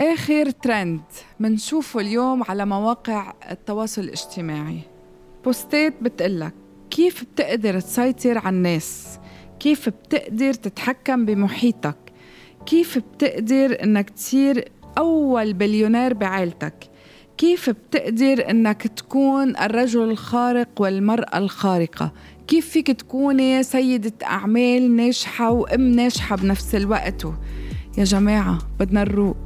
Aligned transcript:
آخر 0.00 0.50
ترند 0.50 1.00
منشوفه 1.40 2.00
اليوم 2.00 2.42
على 2.48 2.66
مواقع 2.66 3.32
التواصل 3.50 4.02
الاجتماعي. 4.02 4.80
بوستات 5.44 5.94
بتقلك 6.02 6.54
كيف 6.90 7.24
بتقدر 7.24 7.80
تسيطر 7.80 8.38
على 8.38 8.56
الناس؟ 8.56 9.18
كيف 9.60 9.88
بتقدر 9.88 10.54
تتحكم 10.54 11.24
بمحيطك؟ 11.24 11.96
كيف 12.66 12.98
بتقدر 12.98 13.82
إنك 13.82 14.10
تصير 14.10 14.68
أول 14.98 15.52
بليونير 15.52 16.14
بعائلتك؟ 16.14 16.90
كيف 17.38 17.70
بتقدر 17.70 18.50
إنك 18.50 18.86
تكون 18.86 19.56
الرجل 19.56 20.02
الخارق 20.02 20.68
والمرأة 20.80 21.38
الخارقة؟ 21.38 22.12
كيف 22.46 22.70
فيك 22.70 22.90
تكوني 22.90 23.62
سيدة 23.62 24.26
أعمال 24.26 24.96
ناجحة 24.96 25.50
وأم 25.50 25.80
ناجحة 25.80 26.36
بنفس 26.36 26.74
الوقت؟ 26.74 27.24
يا 27.98 28.04
جماعة 28.04 28.58
بدنا 28.80 29.04
نروق. 29.04 29.36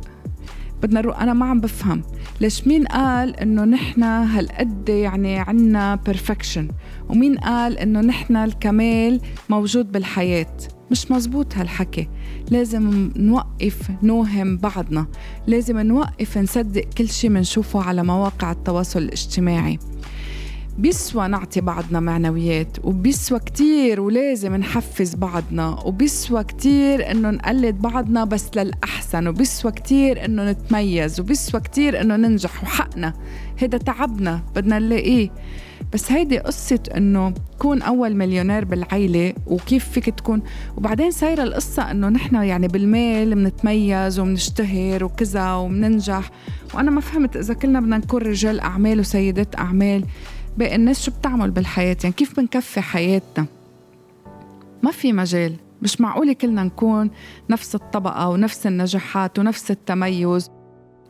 بدنا 0.82 1.00
نروق 1.00 1.18
أنا 1.18 1.32
ما 1.32 1.46
عم 1.46 1.60
بفهم. 1.60 2.02
ليش 2.40 2.66
مين 2.66 2.86
قال 2.86 3.36
إنه 3.36 3.64
نحن 3.64 4.02
هالقد 4.02 4.88
يعني 4.88 5.38
عنا 5.38 5.94
بيرفكشن 5.94 6.68
ومين 7.08 7.38
قال 7.38 7.78
إنه 7.78 8.00
نحن 8.00 8.36
الكمال 8.36 9.20
موجود 9.48 9.92
بالحياة؟ 9.92 10.56
مش 10.90 11.10
مزبوط 11.10 11.56
هالحكي. 11.56 12.08
لازم 12.50 13.10
نوقف 13.16 13.90
نوهم 14.02 14.56
بعضنا. 14.56 15.06
لازم 15.46 15.78
نوقف 15.78 16.38
نصدق 16.38 16.84
كل 16.98 17.08
شي 17.08 17.28
منشوفه 17.28 17.82
على 17.82 18.02
مواقع 18.02 18.52
التواصل 18.52 18.98
الاجتماعي. 18.98 19.78
بيسوى 20.82 21.28
نعطي 21.28 21.60
بعضنا 21.60 22.00
معنويات 22.00 22.76
وبيسوى 22.84 23.38
كتير 23.38 24.00
ولازم 24.00 24.56
نحفز 24.56 25.14
بعضنا 25.14 25.68
وبيسوى 25.84 26.44
كتير 26.44 27.10
إنه 27.10 27.30
نقلد 27.30 27.82
بعضنا 27.82 28.24
بس 28.24 28.56
للأحسن 28.56 29.28
وبيسوى 29.28 29.72
كتير 29.72 30.24
إنه 30.24 30.50
نتميز 30.50 31.20
وبيسوى 31.20 31.60
كتير 31.60 32.00
إنه 32.00 32.16
ننجح 32.16 32.62
وحقنا. 32.62 33.14
هيدا 33.58 33.78
تعبنا 33.78 34.40
بدنا 34.56 34.78
نلاقيه. 34.78 35.30
بس 35.92 36.12
هيدي 36.12 36.38
قصة 36.38 36.80
إنه 36.96 37.34
كون 37.58 37.82
أول 37.82 38.16
مليونير 38.16 38.64
بالعيلة 38.64 39.32
وكيف 39.46 39.88
فيك 39.88 40.10
تكون. 40.10 40.42
وبعدين 40.76 41.10
صايرة 41.10 41.42
القصة 41.42 41.90
إنه 41.90 42.08
نحن 42.08 42.34
يعني 42.34 42.68
بالمال 42.68 43.34
بنتميز 43.34 44.18
وبنشتهر 44.18 45.04
وكذا 45.04 45.52
وبننجح 45.52 46.30
وأنا 46.74 46.90
ما 46.90 47.00
فهمت 47.00 47.36
إذا 47.36 47.54
كلنا 47.54 47.80
بدنا 47.80 47.98
نكون 47.98 48.22
رجال 48.22 48.60
أعمال 48.60 49.00
وسيدات 49.00 49.58
أعمال. 49.58 50.04
باقي 50.58 50.74
الناس 50.74 51.02
شو 51.04 51.10
بتعمل 51.10 51.50
بالحياة؟ 51.50 51.96
يعني 52.02 52.14
كيف 52.14 52.36
بنكفي 52.36 52.80
حياتنا؟ 52.80 53.46
ما 54.82 54.90
في 54.90 55.12
مجال 55.12 55.56
مش 55.82 56.00
معقولة 56.00 56.32
كلنا 56.32 56.64
نكون 56.64 57.10
نفس 57.50 57.74
الطبقة 57.74 58.28
ونفس 58.28 58.66
النجاحات 58.66 59.38
ونفس 59.38 59.70
التميز. 59.70 60.50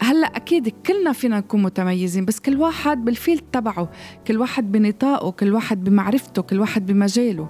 هلأ 0.03 0.27
أكيد 0.27 0.69
كلنا 0.69 1.13
فينا 1.13 1.39
نكون 1.39 1.63
متميزين 1.63 2.25
بس 2.25 2.41
كل 2.41 2.57
واحد 2.57 3.05
بال 3.05 3.15
field 3.15 3.43
تبعه 3.53 3.91
كل 4.27 4.39
واحد 4.39 4.73
بنطاقه 4.73 5.31
كل 5.31 5.55
واحد 5.55 5.85
بمعرفته 5.85 6.43
كل 6.43 6.61
واحد 6.61 6.87
بمجاله. 6.87 7.49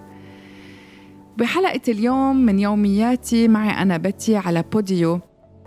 بحلقة 1.38 1.80
اليوم 1.88 2.36
من 2.36 2.58
يومياتي 2.58 3.48
معي 3.48 3.82
أنا 3.82 3.96
بتي 3.96 4.36
على 4.36 4.64
Podeo. 4.72 5.20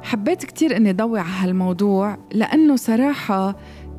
حبيت 0.03 0.45
كتير 0.45 0.77
أني 0.77 0.93
ضوي 0.93 1.19
على 1.19 1.29
هالموضوع 1.29 2.17
لأنه 2.31 2.75
صراحة 2.75 3.55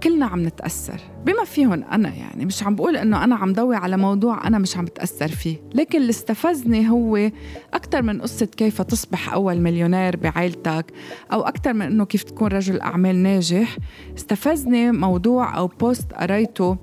كلنا 0.06 0.26
عم 0.26 0.46
نتأثر. 0.46 1.00
بما 1.24 1.44
فيهم 1.44 1.72
أنا 1.72 2.14
يعني 2.14 2.44
مش 2.44 2.62
عم 2.62 2.74
بقول 2.74 2.96
إنه 2.96 3.24
أنا 3.24 3.34
عم 3.34 3.52
ضوي 3.52 3.76
على 3.76 3.96
موضوع 3.96 4.46
أنا 4.46 4.58
مش 4.58 4.76
عم 4.76 4.84
بتأثر 4.84 5.28
فيه. 5.28 5.56
لكن 5.74 5.98
اللي 5.98 6.10
استفزني 6.10 6.90
هو 6.90 7.30
أكثر 7.74 8.02
من 8.02 8.20
قصة 8.20 8.46
كيف 8.46 8.82
تصبح 8.82 9.32
أول 9.32 9.60
مليونير 9.60 10.16
بعائلتك 10.16 10.92
أو 11.32 11.40
أكثر 11.42 11.72
من 11.72 11.82
إنه 11.82 12.04
كيف 12.04 12.22
تكون 12.22 12.48
رجل 12.48 12.80
أعمال 12.80 13.16
ناجح. 13.22 13.76
استفزني 14.16 14.92
موضوع 14.92 15.56
أو 15.56 15.66
post 15.66 16.12
قريته 16.12 16.76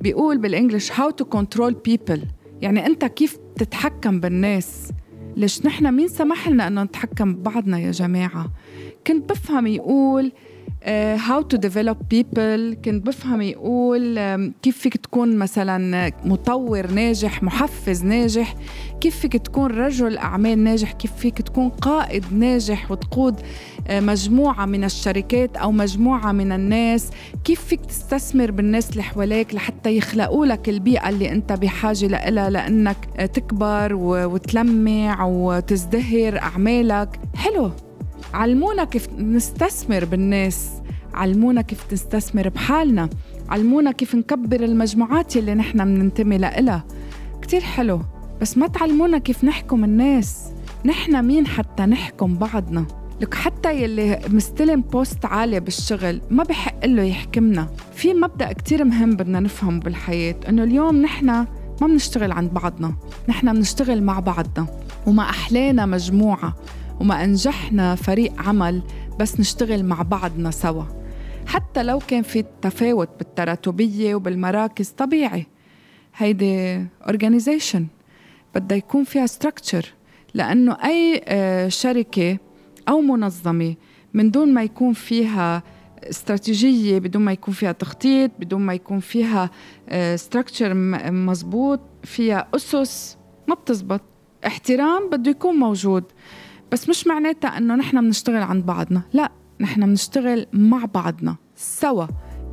بيقول 0.00 0.38
بال 0.38 0.50
English 0.50 0.92
how 0.92 1.10
to 1.22 1.38
control 1.38 1.72
people. 1.88 2.20
يعني 2.62 2.86
أنت 2.86 3.04
كيف 3.04 3.38
تتحكم 3.56 4.20
بالناس. 4.20 4.90
ليش 5.36 5.66
نحن 5.66 5.94
مين 5.94 6.08
سمح 6.08 6.48
لنا 6.48 6.66
إنه 6.66 6.82
نتحكم 6.82 7.34
ببعضنا 7.34 7.78
يا 7.78 7.90
جماعة؟ 7.90 8.50
كنت 9.06 9.30
بفهم 9.30 9.66
يقول 9.66 10.32
how 11.16 11.42
to 11.42 11.56
develop 11.56 11.96
people 12.10 12.76
كنت 12.84 13.06
بفهم 13.06 13.42
يقول 13.42 14.18
كيف 14.62 14.78
فيك 14.78 14.96
تكون 14.96 15.36
مثلا 15.36 16.12
مطور 16.24 16.86
ناجح 16.90 17.42
محفز 17.42 18.04
ناجح؟ 18.04 18.54
كيف 19.00 19.18
فيك 19.18 19.36
تكون 19.36 19.70
رجل 19.70 20.18
أعمال 20.18 20.58
ناجح؟ 20.58 20.92
كيف 20.92 21.12
فيك 21.16 21.42
تكون 21.42 21.68
قائد 21.68 22.24
ناجح 22.32 22.90
وتقود 22.90 23.40
آه، 23.88 24.00
مجموعة 24.00 24.66
من 24.66 24.84
الشركات 24.84 25.56
أو 25.56 25.72
مجموعة 25.72 26.32
من 26.32 26.52
الناس؟ 26.52 27.10
كيف 27.44 27.64
فيك 27.64 27.86
تستثمر 27.86 28.50
بالناس 28.50 28.90
اللي 28.90 29.02
حواليك 29.02 29.54
لحتى 29.54 29.96
يخلقوا 29.96 30.46
لك 30.46 30.68
البيئة 30.68 31.08
اللي 31.08 31.32
أنت 31.32 31.52
بحاجة 31.52 32.06
لها 32.06 32.50
لأنك 32.50 32.96
تكبر 33.34 33.94
وتلمع 33.94 35.24
وتزدهر 35.24 36.38
أعمالك؟ 36.38 37.20
حلو. 37.34 37.70
علمونا 38.34 38.84
كيف 38.84 39.08
نستثمر 39.18 40.04
بالناس 40.04 40.70
علمونا 41.14 41.62
كيف 41.62 41.92
نستثمر 41.92 42.48
بحالنا 42.48 43.08
علمونا 43.48 43.92
كيف 43.92 44.14
نكبر 44.14 44.60
المجموعات 44.60 45.36
اللي 45.36 45.54
نحن 45.54 45.78
بننتمي 45.84 46.38
لها 46.38 46.84
كتير 47.42 47.60
حلو 47.60 48.00
بس 48.40 48.58
ما 48.58 48.66
تعلمونا 48.66 49.18
كيف 49.18 49.44
نحكم 49.44 49.84
الناس. 49.84 50.38
نحن 50.84 51.24
مين 51.24 51.46
حتى 51.46 51.82
نحكم 51.82 52.34
بعضنا؟ 52.34 52.86
لك 53.20 53.34
حتى 53.34 53.82
يلي 53.82 54.20
مستلم 54.28 54.80
بوست 54.80 55.24
عالي 55.24 55.60
بالشغل 55.60 56.20
ما 56.30 56.42
بحق 56.42 56.86
له 56.86 57.02
يحكمنا. 57.02 57.68
في 57.94 58.14
مبدأ 58.14 58.52
كتير 58.52 58.84
مهم 58.84 59.16
بدنا 59.16 59.40
نفهمه 59.40 59.80
بالحياة 59.80 60.36
إنه 60.48 60.62
اليوم 60.62 60.96
نحن 60.96 61.26
ما 61.26 61.46
بنشتغل 61.80 62.32
عند 62.32 62.52
بعضنا 62.52 62.94
نحن 63.28 63.52
بنشتغل 63.52 64.02
مع 64.02 64.20
بعضنا. 64.20 64.66
وما 65.06 65.22
أحلانا 65.22 65.86
مجموعة. 65.86 66.54
وما 67.00 67.24
أنجحنا 67.24 67.94
فريق 67.94 68.42
عمل 68.48 68.82
بس 69.20 69.40
نشتغل 69.40 69.84
مع 69.84 70.02
بعضنا 70.02 70.50
سوا. 70.50 70.84
حتى 71.46 71.82
لو 71.82 71.98
كان 71.98 72.22
في 72.22 72.44
تفاوت 72.62 73.08
بالتراتبية 73.18 74.14
وبالمراكز 74.14 74.88
طبيعي. 74.90 75.46
هيدي 76.16 76.84
organization 76.86 77.82
بدها 78.54 78.76
يكون 78.76 79.04
فيها 79.04 79.26
structure 79.26 79.86
لأنه 80.34 80.76
أي 80.84 81.22
آه، 81.24 81.68
شركة 81.68 82.38
أو 82.88 83.00
منظمة 83.00 83.74
من 84.14 84.30
دون 84.30 84.54
ما 84.54 84.62
يكون 84.62 84.92
فيها 84.92 85.62
استراتيجية 86.10 86.98
بدون 86.98 87.22
ما 87.22 87.32
يكون 87.32 87.54
فيها 87.54 87.72
تخطيط 87.72 88.30
بدون 88.38 88.60
ما 88.60 88.74
يكون 88.74 89.00
فيها 89.00 89.50
ستراكشر 90.16 90.72
آه، 90.72 91.10
مزبوط 91.10 91.80
فيها 92.04 92.48
أسس 92.54 93.16
ما 93.48 93.54
بتزبط. 93.54 94.00
احترام 94.46 95.10
بده 95.10 95.30
يكون 95.30 95.56
موجود. 95.56 96.04
بس 96.72 96.88
مش 96.88 97.06
معناتها 97.06 97.58
إنه 97.58 97.74
نحن 97.74 98.00
بنشتغل 98.00 98.42
عند 98.42 98.66
بعضنا. 98.66 99.02
لا 99.12 99.32
نحن 99.60 99.86
بنشتغل 99.86 100.46
مع 100.52 100.84
بعضنا 100.84 101.36
سوا 101.56 102.06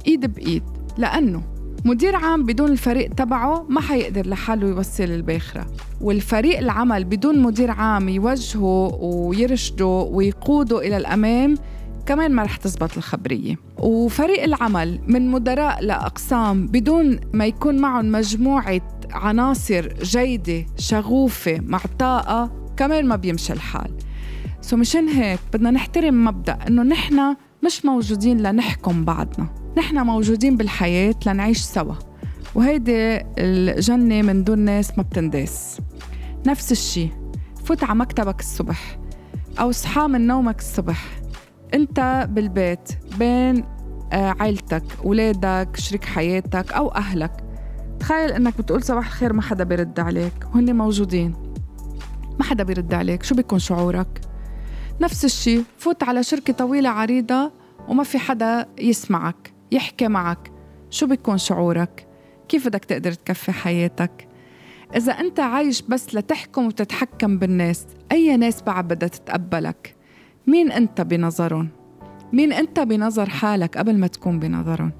إيد 0.07 0.25
بإيد. 0.35 0.63
لأنه 0.97 1.43
مدير 1.85 2.15
عام 2.15 2.43
بدون 2.43 2.71
الفريق 2.71 3.13
تبعه 3.13 3.65
ما 3.69 3.81
حيقدر 3.81 4.27
لحاله 4.27 4.67
يوصل 4.67 5.03
الباخرة. 5.03 5.65
والفريق 6.01 6.57
العمل 6.57 7.03
بدون 7.03 7.39
مدير 7.39 7.71
عام 7.71 8.09
يوجهه 8.09 8.95
ويرشده 9.01 9.85
ويقوده 9.85 10.79
إلى 10.79 10.97
الأمام 10.97 11.55
كمان 12.05 12.31
ما 12.31 12.43
رح 12.43 12.55
تزبط 12.55 12.97
الخبرية. 12.97 13.55
وفريق 13.77 14.43
العمل 14.43 14.99
من 15.07 15.31
مدراء 15.31 15.83
لأقسام 15.83 16.67
بدون 16.67 17.19
ما 17.33 17.45
يكون 17.45 17.79
معهم 17.79 18.11
مجموعة 18.11 18.81
عناصر 19.11 19.87
جيدة 19.87 20.65
شغوفة 20.77 21.59
معطاءة 21.59 22.51
كمان 22.77 23.07
ما 23.07 23.15
بيمشي 23.15 23.53
الحال. 23.53 23.91
سو 24.61 24.77
مشان 24.77 25.07
هيك 25.07 25.39
بدنا 25.53 25.71
نحترم 25.71 26.25
مبدأ 26.25 26.57
إنه 26.67 26.83
نحن 26.83 27.35
مش 27.65 27.85
موجودين 27.85 28.41
لنحكم 28.41 29.05
بعضنا. 29.05 29.47
نحن 29.77 30.05
موجودين 30.05 30.57
بالحياة 30.57 31.15
لنعيش 31.25 31.57
سوا. 31.57 31.95
وهيدي 32.55 33.21
الجنة 33.37 34.21
من 34.21 34.43
دون 34.43 34.59
ناس 34.59 34.97
ما 34.97 35.03
بتنداس. 35.03 35.79
نفس 36.47 36.71
الشي. 36.71 37.07
فوت 37.65 37.83
على 37.83 37.95
مكتبك 37.95 38.39
الصبح 38.39 38.99
أو 39.59 39.71
صحى 39.71 40.07
من 40.07 40.27
نومك 40.27 40.59
الصبح. 40.59 41.05
أنت 41.73 42.27
بالبيت 42.31 42.89
بين 43.19 43.63
آه، 44.13 44.35
عيلتك 44.39 44.83
ولادك 45.03 45.69
شريك 45.77 46.05
حياتك 46.05 46.73
أو 46.73 46.87
أهلك. 46.87 47.31
تخيل 47.99 48.31
إنك 48.31 48.57
بتقول 48.57 48.83
صباح 48.83 49.05
الخير 49.05 49.33
ما 49.33 49.41
حدا 49.41 49.63
بيرد 49.63 49.99
عليك. 49.99 50.33
وهن 50.53 50.75
موجودين. 50.75 51.33
ما 52.39 52.45
حدا 52.45 52.63
بيرد 52.63 52.93
عليك. 52.93 53.23
شو 53.23 53.35
بيكون 53.35 53.59
شعورك؟ 53.59 54.21
نفس 55.01 55.25
الشي 55.25 55.63
فوت 55.77 56.03
على 56.03 56.23
شركة 56.23 56.53
طويلة 56.53 56.89
عريضة 56.89 57.51
وما 57.87 58.03
في 58.03 58.19
حدا 58.19 58.65
يسمعك 58.79 59.53
يحكي 59.71 60.07
معك. 60.07 60.51
شو 60.89 61.07
بيكون 61.07 61.37
شعورك؟ 61.37 62.07
كيف 62.49 62.67
بدك 62.67 62.85
تقدر 62.85 63.11
تكفي 63.11 63.51
حياتك؟ 63.51 64.27
إذا 64.95 65.11
أنت 65.11 65.39
عايش 65.39 65.81
بس 65.81 66.15
لتحكم 66.15 66.67
وتتحكم 66.67 67.37
بالناس 67.37 67.85
أي 68.11 68.37
ناس 68.37 68.61
بعد 68.61 68.87
بدها 68.87 69.09
تتقبلك؟ 69.09 69.95
مين 70.47 70.71
أنت 70.71 71.01
بنظرهم؟ 71.01 71.69
مين 72.33 72.53
أنت 72.53 72.79
بنظر 72.79 73.29
حالك 73.29 73.77
قبل 73.77 73.97
ما 73.97 74.07
تكون 74.07 74.39
بنظرهم؟ 74.39 74.91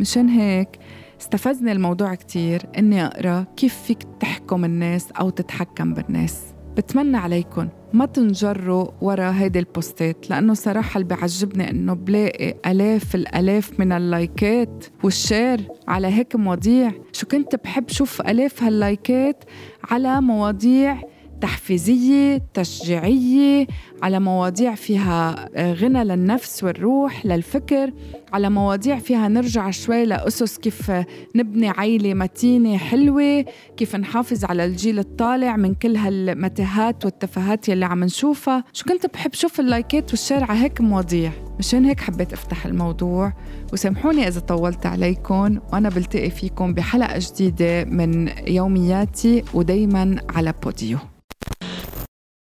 مشان 0.00 0.28
هيك 0.28 0.78
استفزني 1.20 1.72
الموضوع 1.72 2.14
كتير 2.14 2.62
إني 2.78 3.06
أقرأ 3.06 3.44
كيف 3.56 3.82
فيك 3.82 3.98
تحكم 4.20 4.64
الناس 4.64 5.12
أو 5.12 5.30
تتحكم 5.30 5.94
بالناس. 5.94 6.42
بتمنى 6.76 7.16
عليكم. 7.16 7.68
ما 7.92 8.06
تنجروا 8.06 8.86
ورا 9.00 9.30
هيدي 9.30 9.58
البوستات 9.58 10.30
لأنه 10.30 10.54
صراحة 10.54 11.00
اللي 11.00 11.14
بيعجبني 11.14 11.70
إنه 11.70 11.94
بلاقي 11.94 12.54
آلاف 12.66 13.14
الآلاف 13.14 13.80
من 13.80 13.92
اللايكات 13.92 14.84
وال 15.04 15.20
share 15.20 15.60
على 15.88 16.06
هيك 16.06 16.36
مواضيع. 16.36 16.92
شو 17.12 17.26
كنت 17.26 17.56
بحب 17.56 17.88
شوف 17.88 18.20
آلاف 18.20 18.62
هاللايكات 18.62 19.44
على 19.90 20.20
مواضيع 20.20 20.98
تحفيزية 21.40 22.42
تشجيعية 22.54 23.66
على 24.02 24.20
مواضيع 24.20 24.74
فيها 24.74 25.48
غنى 25.56 26.04
للنفس 26.04 26.64
والروح 26.64 27.26
للفكر 27.26 27.92
على 28.32 28.50
مواضيع 28.50 28.98
فيها 28.98 29.28
نرجع 29.28 29.70
شوي 29.70 30.04
لأسس 30.04 30.58
كيف 30.58 30.92
نبني 31.36 31.68
عيلة 31.68 32.14
متينة 32.14 32.76
حلوة 32.76 33.44
كيف 33.76 33.96
نحافظ 33.96 34.44
على 34.44 34.64
الجيل 34.64 34.98
الطالع 34.98 35.56
من 35.56 35.74
كل 35.74 35.96
هالمتاهات 35.96 37.04
والتفاهات 37.04 37.68
يلي 37.68 37.84
عم 37.84 38.04
نشوفها. 38.04 38.64
شو 38.72 38.84
كنت 38.84 39.06
بحب 39.06 39.34
شوف 39.34 39.60
اللايكات 39.60 40.10
وال 40.10 40.20
share 40.20 40.44
على 40.44 40.58
هيك 40.58 40.80
مواضيع. 40.80 41.30
مشان 41.58 41.84
هيك 41.84 42.00
حبيت 42.00 42.32
أفتح 42.32 42.66
الموضوع. 42.66 43.32
وسامحوني 43.72 44.28
إذا 44.28 44.40
طولت 44.40 44.86
عليكم. 44.86 45.58
وأنا 45.72 45.88
بلتقي 45.88 46.30
فيكم 46.30 46.74
بحلقة 46.74 47.18
جديدة 47.18 47.84
من 47.84 48.30
يومياتي 48.46 49.44
ودايما 49.54 50.16
على 50.28 50.54
Podeo. 50.62 50.98